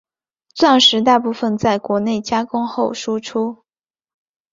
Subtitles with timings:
[0.55, 3.63] 钻石大部份在国内加工后输出。